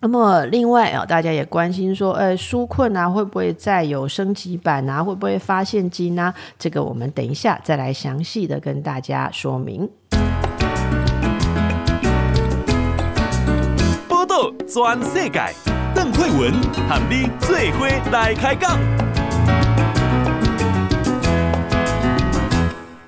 [0.02, 5.04] 那么，另外啊，大家也关心说，呃，纾困啊，会不会再有升级版啊？
[5.04, 6.32] 会不会发现金啊？
[6.58, 9.86] 这个我们等一下再来详细的跟大家说明。
[14.08, 15.42] 波道全世界，
[15.94, 16.50] 邓惠文
[16.88, 18.78] 和你最伙来开讲。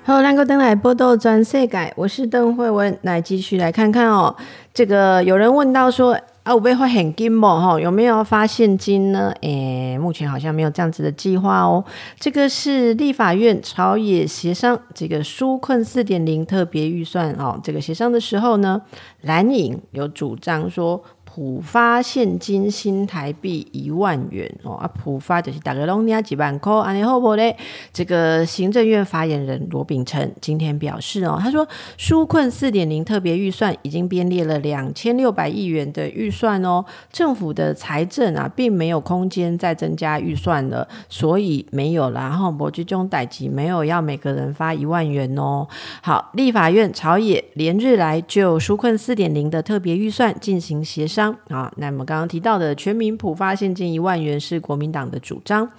[0.03, 4.35] 好，两个灯来波道全世界，我是邓惠文，来继续来看看哦。
[4.71, 6.15] 这个有人问到说。
[6.43, 7.59] 啊，有没有发现金哦？
[7.59, 9.31] 哈，有没有发现金呢？
[9.41, 11.83] 诶，目前好像没有这样子的计划哦。
[12.19, 17.57] 这个是立法院朝野协商这个纾困四点零特别预算哦。
[17.63, 18.81] 这个协商的时候呢，
[19.21, 21.01] 蓝营有主张说。
[21.35, 27.57] 普发现金新台币一万元哦啊，普发就是大概拢领几万块，安尼好不嘞？
[27.91, 31.67] 这个行政院发言人罗秉成今天表示哦，他说
[31.97, 42.19] 纾困四点零特别预算已经编列了两千六百亿元的预算哦，政府的财政啊并没有空间再增加预算了，所以没有了。
[42.19, 45.67] 然后博居中代级没有要每个人发一万元哦。
[46.03, 51.22] 好，立法院朝野连日来就纾困四点零的特别预算进行协商。
[51.49, 55.69] 啊，那么刚刚提到的全民普发现金一万元是国民党的主张。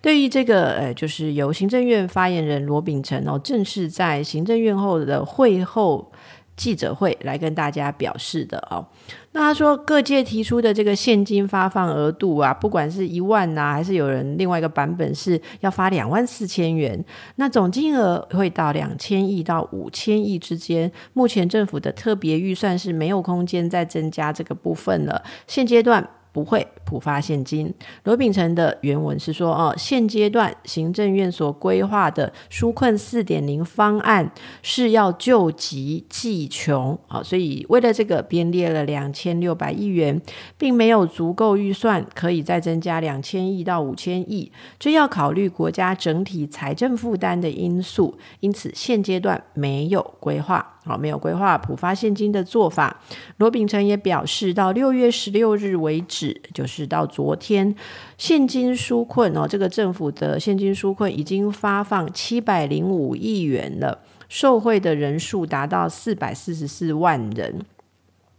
[0.00, 6.12] 对于这个，呃，就是由行政院发言人罗秉成哦，正式在行政院后的会后
[6.56, 8.86] 记者会来跟大家表示的哦。
[9.32, 17.04] 那他说，各界提出的这个现金发放额度啊，不管是一万呐、啊，还是有人另外一个版本是要发两万四千元，
[17.36, 20.90] 那总金额会到两千亿到五千亿之间。
[21.12, 26.08] 目前政府的特别预算是没有空间再增加这个部分了，现阶段。
[26.34, 27.72] 不会普发现金。
[28.02, 40.20] 罗秉成的原文是说：哦，现阶段行政院所规划的纾困四点零方案是要救急济穷啊，所以为了这个编列了两千六百亿元，
[40.58, 50.73] 并没有足够预算可以再增加两千亿到五千亿，这要考虑国家整体财政负担的因素，因此现阶段没有规划。
[50.84, 53.00] 好，没有规划普发现金的做法。
[53.38, 57.74] 罗秉成也表示，到六月十六日为止，就是到昨天，
[58.18, 67.60] 现金纾困哦，这个政府的现金纾困已经发放七百零五亿元了，受惠的人数达到四百四十四万人。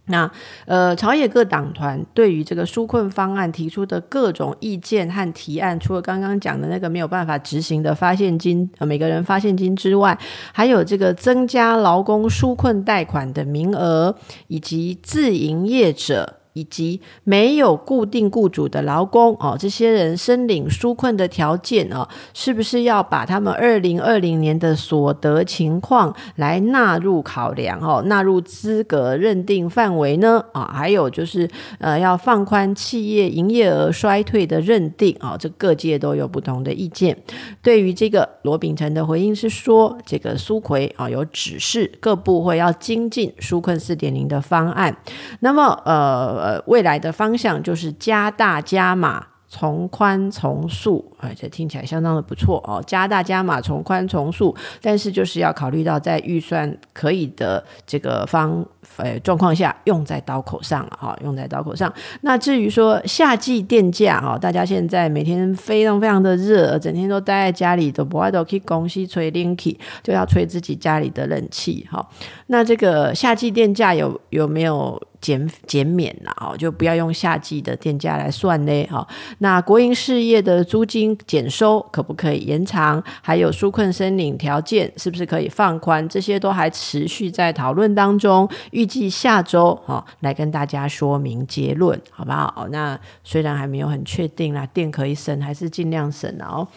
[0.08, 0.30] 那
[0.66, 10.18] 呃，朝野各党团对于这个纾困方案提出的各种意见和提案，除了刚刚讲的那个没有办法执行的发现金，呃，每个人发现金之外，
[10.52, 14.16] 还有这个增加劳工纾困贷款的名额，
[14.48, 16.36] 以及自营业者。
[16.56, 30.42] 以及没有固定雇主的劳工哦，这些人申领纾困的条件哦，是不是要把他们二零二零年的所得情况来纳入考量哦，纳入资格认定范围呢？
[30.54, 31.50] 啊、哦，还有就是
[31.80, 37.18] 呃，要放宽企业营业额衰退的认定啊、哦，这各界都有不同的意见。
[37.62, 44.96] 对于这个罗秉成的回应是说，这个苏奎啊有指示各部会要精进纾困四点零的方案，
[45.42, 46.45] 那么呃。
[46.46, 49.26] 呃，未来的方向就是加大加码。
[49.48, 52.84] 从宽从速，而且听起来相当的不错哦。
[52.86, 58.66] 加大加码，从宽从速，但是就是要考虑到在预算可以的这个方
[58.98, 61.92] 呃状况下，用在刀口上了哈，用在刀口上。
[62.22, 72.06] 那至于说夏季电价哈，大家现在每天非常非常的热，整天都待在家里，都不爱都去公司吹冷气，就要吹自己家里的冷气哈。
[72.48, 76.56] 那这个夏季电价有有没有减减免了哦？
[76.56, 79.08] 就不要用夏季的电价来算嘞哈。
[79.40, 83.04] 那国营事业的租金减收可不可以延长？
[83.22, 86.08] 还有纾困申领条件是不是可以放宽？
[86.08, 92.68] 这些都还持续在讨论当中，预计下周哈来跟大家说明结论，好不好？
[92.72, 96.68] 那虽然还没有很确定啦，电可以省还是尽量省哦。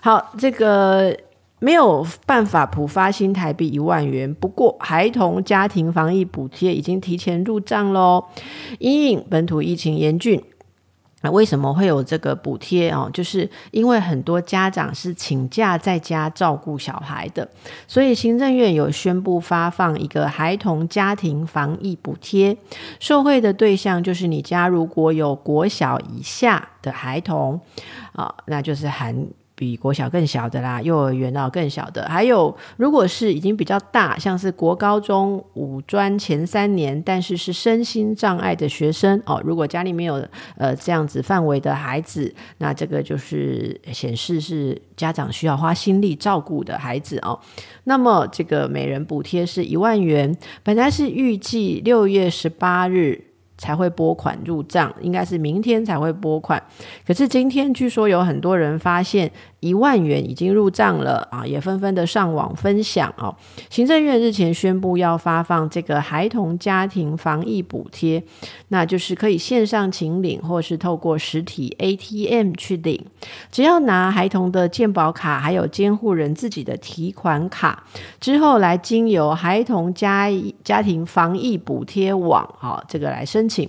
[0.00, 1.14] 好，这个
[1.58, 8.24] 没有办法普发新台币一万元，不过孩童家庭防疫补贴已经提前入账喽。
[8.78, 10.40] 因应本土疫情严峻。
[11.22, 13.10] 那为什么会有这个补贴哦？
[13.12, 17.48] 就是因为很多家长是请假在家照顾小孩的，
[17.86, 22.56] 所以行政院有宣布发放一个孩童家庭防疫补贴，
[23.00, 27.60] 受惠的对象就是你家如果有国小以下的孩童
[28.12, 29.26] 啊，那就是含。
[29.58, 40.24] 比国小更小的啦，幼儿园哦更小的，还有如果是已经比较大，像是国高中五专前三年，但是是身心障碍的学生哦，如果家里面有
[40.56, 47.36] 呃这样子范围的孩子，那这个就是显示是家长需要花心力照顾的孩子哦。
[47.82, 53.24] 那么这个每人补贴是一万元，本来是预计六月十八日。
[53.60, 56.62] 才会拨款入账，应该是明天才会拨款。
[57.04, 59.28] 可是今天据说有很多人发现
[59.60, 63.34] 一万元已经入账了啊，也纷纷的上网分享哦。
[63.70, 68.22] 行政院日前宣布要发放这个孩童家庭防疫补贴，
[68.68, 73.04] 那就是可以线上请领，或是透过实体 ATM 去领。
[73.50, 77.84] 只要拿孩童的健保卡，还有监护人自己的提款卡，
[78.20, 80.28] 之后来经由孩童家
[80.62, 83.68] 家庭防疫补贴网啊，这个来申请。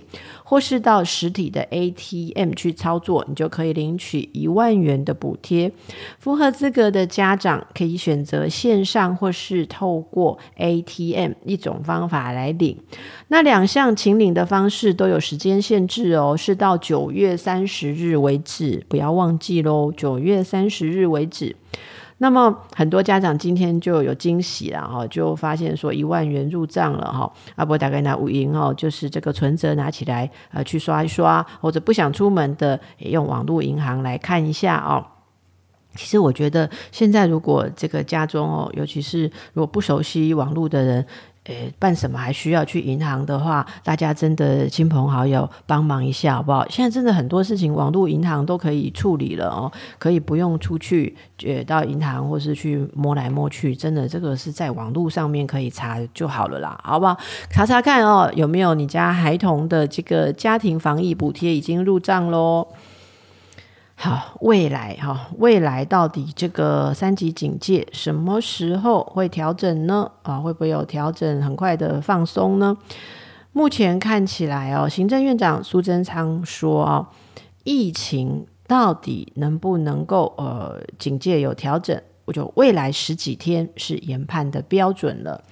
[0.50, 5.70] 或是到实体的 ATM 去操作，你就可以领取一万元的补贴。
[6.18, 12.76] 符合资格的家长可以选择线上或是透过 ATM 一种方法来领。
[13.28, 21.54] 那两项请领的方式都有时间限制哦，是到九月三十日为止，不要忘记喽，九月三十日为止。
[22.22, 35.02] 那么很多家长今天就有惊喜了哈，就发现说一万元入账了哈，阿伯大概拿五银哦，就是这个存折拿起来呃去刷一刷，或者不想出门的也用网络银行来看一下哦。
[35.94, 41.06] 其实我觉得现在如果这个家中哦，尤其是如果不熟悉网络的人。
[41.50, 46.64] 诶，办什么还需要去银行的话，大家真的亲朋好友帮忙一下好不好？
[46.68, 57.18] 现在真的很多事情网络银行都可以处理了哦，可以不用出去，呃，到银行或是去摸来摸去，真的这个是在网络上面可以查就好了啦，好不好？
[57.50, 62.66] 查查看哦，有没有你家孩童的这个家庭防疫补贴已经入账喽？
[64.02, 70.10] 好，未来哈，未来到底这个三级警戒什么时候会调整呢？
[70.22, 72.74] 啊，会不会有调整，很快的放松呢？
[73.52, 77.08] 目前看起来哦，行政院长苏贞昌说哦，
[77.64, 82.02] 疫情到底能不能够呃警戒有调整？
[82.24, 85.44] 我就未来十几天是研判的标准了。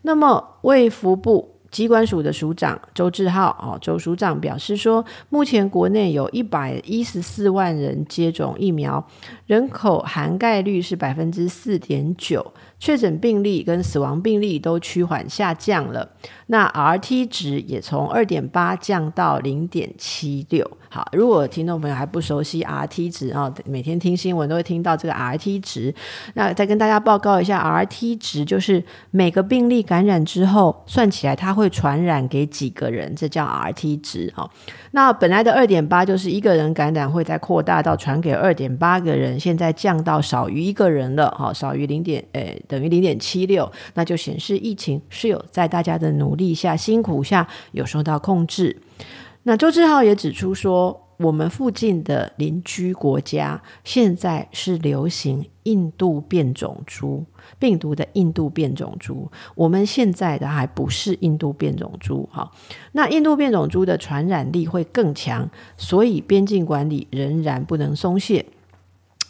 [0.00, 1.56] 那么卫福部。
[1.70, 9.06] 机关署的署长周志浩哦，周署长表示说，目前国内有一百一十四万人接种疫苗，
[9.46, 16.10] 人口涵盖率是百分之四点九，确诊病例跟死亡病例都趋缓下降了。
[16.46, 20.68] 那 RT 值也从二点八降到零点七六。
[20.92, 25.94] 好，如果听众朋友还不熟悉 RT 值啊，每天听新闻都会听到这个 RT 值。
[26.34, 34.32] 那再跟大家报告一下，RT 值就是每个病例感染之后，算起来它会传染给几个人，这叫 RT 值。
[34.36, 34.50] 哦，
[34.90, 41.30] 那本来的二点八就是一个人感染会再扩大到传给二点八个人，现在降到少于一个人了。
[41.30, 48.76] 哈，少于零点，诶，等于零点七六，那就显示疫情是有在大家的努力下、辛苦下有受到控制。
[49.42, 57.24] 那周志浩也指出说，我们附近的邻居国家现在是流行印度变种株
[57.58, 62.28] 病毒的印度变种株，我们现在的还不是印度变种株。
[62.30, 62.50] 哈，
[62.92, 68.44] 那印度变种株的传染力会更强，所以边境管理仍然不能松懈，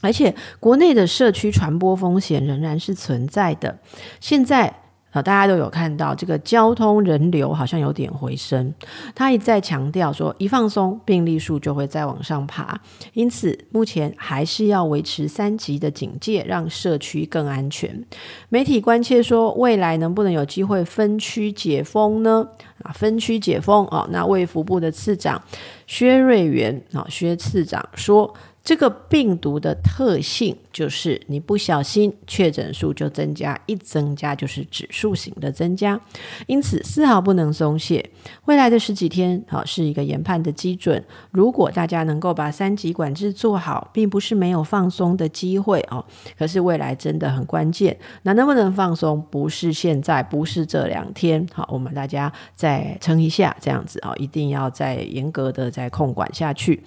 [0.00, 3.78] 而且国内的社区传播风险仍然是存在的。
[4.20, 4.79] 现在。
[5.10, 8.72] 啊，大家都有看到这个交通人流好像有点回升，
[9.14, 12.80] 他一再强调说，一放松病例数就会再往上爬，
[13.12, 18.04] 因此目前还是要维持三级的警戒，让社区更安全。
[18.48, 22.46] 媒体关切说，未来能不能有机会分区解封呢？
[22.82, 25.42] 啊，分区解封哦，那卫福部的次长
[25.86, 28.32] 薛瑞元啊，薛次长说。
[28.62, 36.00] 这个病毒的特性就是，你不小心确诊数就增加，一增加就是指数型的增加，
[36.46, 38.08] 因此丝毫不能松懈。
[38.44, 41.02] 未来的十几天，好是一个研判的基准。
[41.32, 46.04] 如果大家能够把三级管制做好，并不是没有放松的机会哦。
[46.38, 51.44] 可是未来真的很关键，那能不能放松，不是现在，不是这两天。
[51.52, 56.80] 好，我们大家再撑一下，这样子啊，一定要再严格的再控管下去。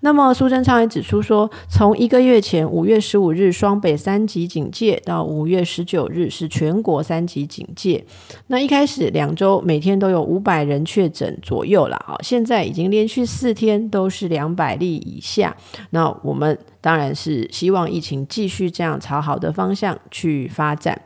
[0.00, 1.18] 那么苏贞昌也指出。
[1.28, 8.02] 说从一个月前五月十五五日双北三级警戒到五月十九日是全国三级警戒，
[8.46, 15.54] 那一开始两周每天都有五百人确诊左右了啊，现在已经连续四天都是两百例以下。
[15.90, 20.98] 那我们当然是希望疫情继续这样朝好的方向去发展，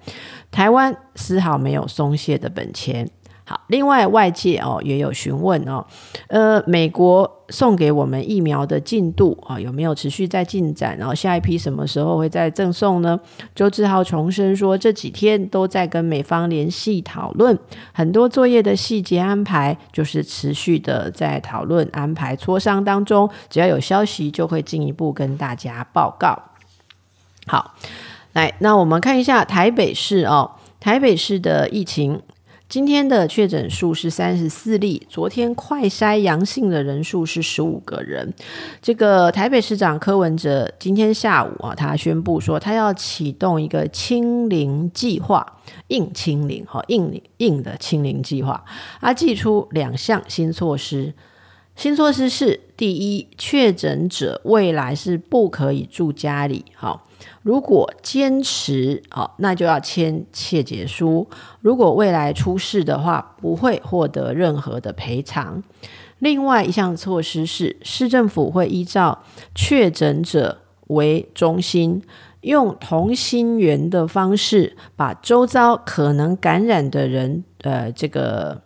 [0.52, 3.10] 台湾丝毫没有松懈的本钱。
[3.52, 5.84] 好，另外外界哦也有询问哦，
[6.28, 10.96] 呃，美国送给我们疫苗的进度啊、有没有持续在进展？
[10.96, 13.20] 然后下一批什么时候会再赠送呢？
[13.54, 17.58] 周志浩重申说，这几天都在跟美方联系讨论，
[17.92, 26.42] 很多作业的细节安排就是持续的在讨论安排磋商当中，只要有消息就会进一步跟大家报告。
[27.46, 27.74] 好，
[28.32, 32.22] 来，那我们看一下台北市哦，台北市的疫情。
[32.72, 38.32] 今天的确诊数是三十四例，昨天快筛阳性的人数是十五个人。
[38.80, 45.46] 这个台北市长柯文哲今天下午啊，他宣布说他要启动一个清零计划，
[45.88, 48.64] 硬清零哈，硬硬的清零计划。
[49.02, 51.12] 他寄出两项新措施，
[51.76, 57.06] 新措施是第一，确诊者未来是不可以住家里，好。
[57.42, 61.28] 如果坚持好，那就要签切结书。
[61.60, 65.62] 如果未来出事的话，不会获得任何的赔偿。
[66.18, 69.22] 另外一项措施是，市政府会依照
[69.54, 72.02] 确诊者为中心，
[72.42, 78.62] 用同心圆的方式，把周遭可能感染的人，呃，这个。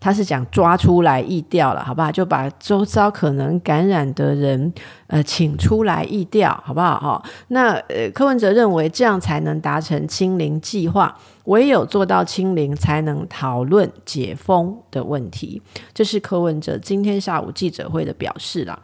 [0.00, 2.10] 他是讲抓出来疫调了，好不好？
[2.10, 4.72] 就把周遭可能感染的人，
[5.08, 6.98] 呃，请出来疫调，好不好？
[6.98, 15.60] 哈，那呃，柯文哲认为这样才能达成清零计划，唯有做到清零，才能讨论解封的问题。
[15.92, 18.80] 这是柯文哲今天下午记者会的表示了。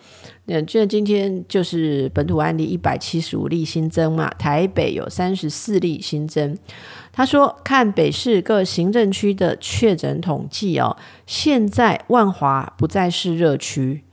[0.48, 6.56] 那这今天就是本土案例一百七十五例新增嘛，台北有三十四例新增。
[7.16, 14.04] 他说：“看北市各行政区的确诊统计哦，现在万华不再是热区，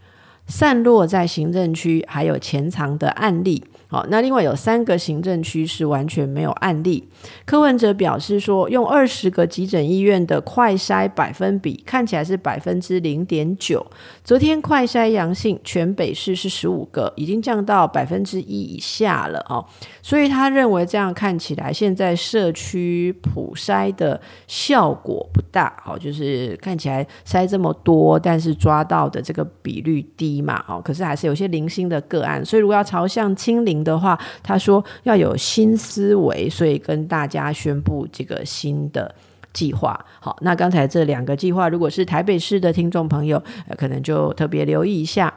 [0.47, 7.07] 散落在行政区还有潜藏的案例。”好，那另外有三个行政区是完全没有案例。
[7.45, 13.85] 柯文哲表示说，用二十个急诊医院的快筛百分比看起来是百分之零点九。
[14.23, 19.63] 昨天快筛阳性全北市是十五个，已经降到百分之一以下了哦。
[20.01, 25.71] 所以他认为这样看起来，现在社区普筛的效果不大。
[25.83, 30.65] 好，就是看起来筛这么多，但是抓到的这个比率低嘛。
[30.67, 32.43] 哦，可是还是有些零星的个案。
[32.43, 39.13] 所以如果要朝向清零的话，他说要有新思维，所以跟大家宣布这个新的
[39.51, 40.05] 计划。
[40.19, 43.41] 好，那刚才这两个计划，如果是台北市的听众朋友，
[43.77, 45.33] 可能就特别留意一下。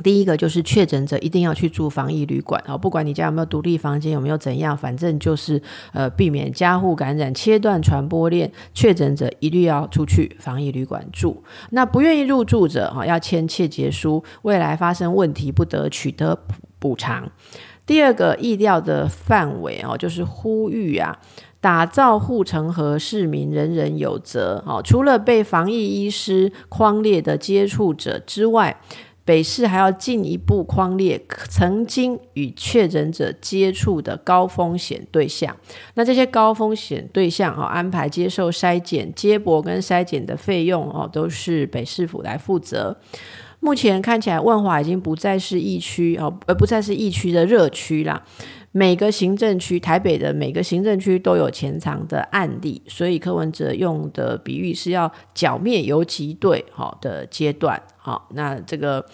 [0.00, 5.60] 第一个就是确诊者一定要去住防疫旅馆，好，不管你家有没有独立房间，有没有怎样，反正就是
[5.92, 8.48] 呃避免家户感染，切断传播链。
[8.72, 11.42] 确诊者一律要出去防疫旅馆住。
[11.70, 16.38] 那不愿意入住者，哈，要签切结书，未来发生问题不得取得
[16.78, 17.30] 补偿。
[17.86, 21.18] 第二个意调的范围哦，就是呼吁啊，
[21.60, 24.62] 打造护城河，市民人人有责。
[24.66, 28.78] 哦，除了被防疫医师框列的接触者之外，
[29.24, 35.54] 北市还要进一步框列曾经与确诊者接触的高风险对象。
[35.94, 42.96] 那这些高风险对象哦，安排接受筛检、接驳跟筛检的费用哦，都是北市府来负责。
[43.60, 48.22] 目前看起来，万华已经不再是疫区哦，而不再是疫区的热区啦。
[48.70, 57.82] 每个行政区，台北的每个行政区都有潜藏的案例，所以柯文哲用的比喻是要剿灭游击队好的阶段。
[57.96, 59.04] 好，那这个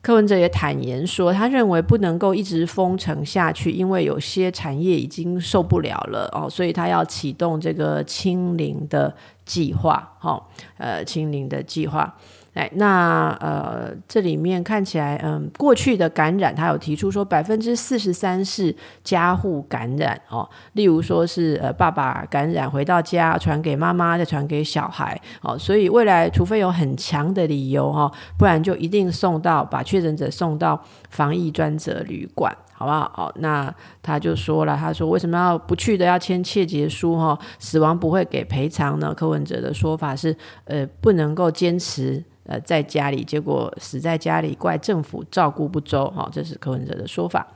[0.00, 9.14] 柯文哲也坦言说，他认为不能够一直封城下去，因为有些产业已经受不了了哦，所以他要启动这个清零的
[9.44, 10.16] 计划。
[10.18, 12.16] 好，呃，清零的计划。
[12.56, 32.56] 哎，那呃，这里面看起来，嗯，过去的感染，他有提出说百分之四十三是家户感染哦，例如说是呃爸爸感染回到家传给妈妈，再传给小孩哦，所以未来除非有很强的理由哈，不然就一定送到把确诊者送到防疫专责旅馆。
[32.76, 33.10] 好不好？
[33.14, 37.38] 好，那他就说了，他说为什么要不去的要签切结书哈？
[37.58, 39.14] 死亡不会给赔偿呢？
[39.14, 47.46] 柯文哲的说法是，呃，不能够坚持呃在家里，结果死在家里，怪政府照顾不周，哈，这是柯文哲的说法。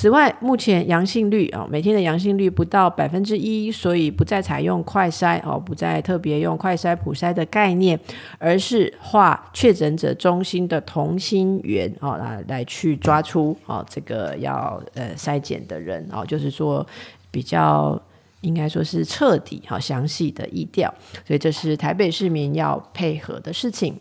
[0.00, 7.98] 此外，目前阳性率啊，每天的阳性率不到百分之一，所以不再采用快筛哦，不再特别用快筛普筛的概念，
[8.38, 16.86] 而是画确诊者中心的同心圆哦，来来去抓出哦这个要呃筛检的人哦，就是说
[17.32, 18.00] 比较
[18.42, 20.94] 应该说是彻底好详细的疫调，
[21.26, 23.98] 所以这是台北市民要配合的事情。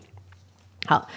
[0.86, 1.08] 好。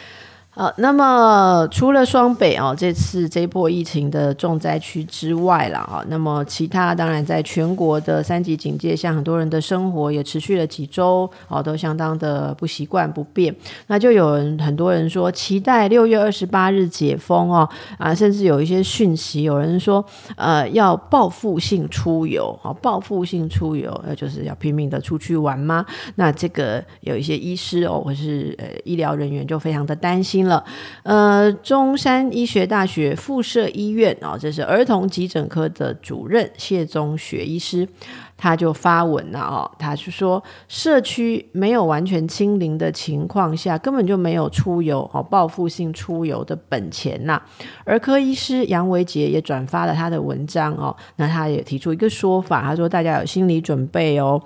[0.53, 13.55] 好，那么除了双北哦，这次这波疫情的重灾区之外了啊，那么其他当然在全国的三级警戒下，很多人的生活也持续了几周哦，都相当的不习惯不便。
[13.87, 25.87] 那就有人很多人说期待六月二十八日解封哦啊，甚至有一些讯息，有人说呃要报复性出游啊，报复性出游，那就是要拼命的出去玩吗？
[26.17, 30.40] 那这个有一些医师哦，或是呃医疗人员就非常的担心。
[30.47, 30.65] 了，
[31.03, 37.89] 呃，中山医学大学附设医院啊、哦，这是儿童急诊科的主任谢宗学医师，
[38.37, 47.41] 他就发文了哦，他是说社区没有完全清零的情况下，根本就没有出游哦，报复性出游的本钱呐。
[47.85, 54.41] 儿科医师杨维杰也转发了他的文章哦，那他也提出一个说法，他说大家有心理准备哦。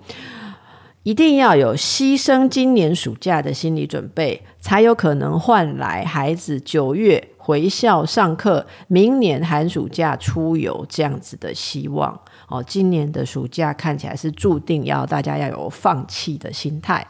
[1.04, 12.18] 一定要有牺牲今年暑假的心理准备，才有可能换来孩子九月回校上课，明年寒暑假出游这样子的希望。
[12.48, 17.06] 哦，今年的暑假看起来是注定要大家要有放弃的心态。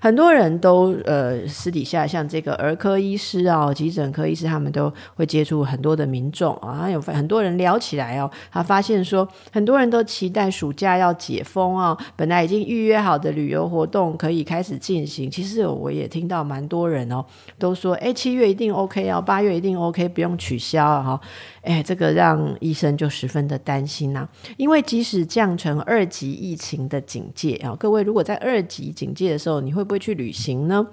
[0.00, 15.30] 很多人都呃私底下像这个儿科医师啊、急诊科医师，他们都会接触很多的民众啊，有很多人聊起来哦，他发现说很多人都期待暑假要解封啊、哦，本来已经预约好的旅游活动可以开始进行。
[15.30, 17.24] 其实我也听到蛮多人哦，
[17.58, 21.20] 都说哎七月一定 OK 哦，八月一定 OK，不用取消啊哈。
[21.62, 24.26] 哎，这个让医生就十分的担心呐、
[24.56, 30.86] 因为即使降成二级疫情的警戒啊，各位如果在二级警戒的时候，你会不会去旅行呢？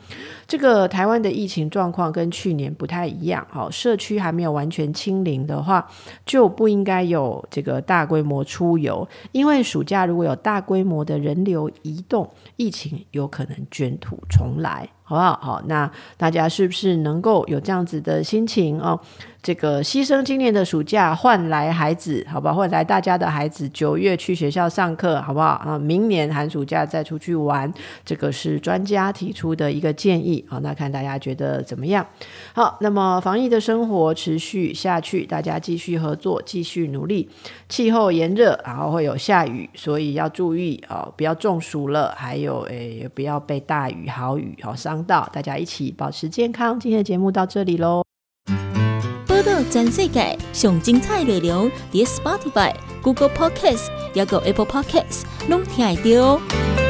[0.47, 5.89] 这个台湾的疫情状况跟去年不太一样，好，社区还没有完全清零的话，
[6.25, 14.89] 就不应该有这个大规模出游，因为暑假如果有大规模的人流移动，疫情有可能卷土重来。
[15.07, 15.39] 好不好？
[15.41, 18.99] 好，那大家是不是能够有这样子的心情哦？
[19.41, 22.55] 这个牺牲今年的暑假换来孩子，好不好？
[22.55, 25.61] 换来大家的孩子九月去学校上课，好不好？
[25.65, 27.71] 啊，明年寒暑假再出去玩，
[28.03, 30.43] 这个是专家提出的一个建议。
[30.49, 32.05] 好，那看大家觉得怎么样？
[32.51, 37.29] 好，那么防疫的生活持续下去，大家继续合作，继续努力。
[37.69, 42.13] 气候炎热，然后会有下雨，所以要注意啊，不要中暑了。
[42.17, 44.96] 还有，诶，也不要被大雨、豪雨好伤。
[45.05, 48.03] 大家一起保持健康，今天的节目到这里喽。
[49.27, 56.86] 报道全世界上精彩内容，点 Spotify、Google Podcast，还有 Apple Podcast，拢听得到。